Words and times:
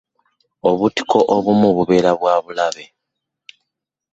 Obutiko 0.69 1.17
obumu 1.35 1.67
bubeera 1.75 2.11
bwa 2.19 2.35
bulabe! 2.43 2.85